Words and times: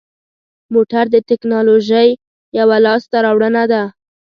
موټر 0.73 1.05
د 1.13 1.17
تکنالوژۍ 1.29 2.09
یوه 2.59 2.77
لاسته 2.85 3.17
راوړنه 3.25 3.63
ده. 3.71 3.83